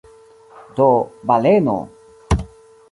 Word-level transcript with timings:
Do– 0.77 0.87
baleno! 1.31 1.77